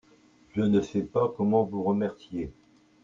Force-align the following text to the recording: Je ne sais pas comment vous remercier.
Je 0.53 0.63
ne 0.63 0.81
sais 0.81 1.03
pas 1.03 1.29
comment 1.37 1.63
vous 1.63 1.83
remercier. 1.83 2.51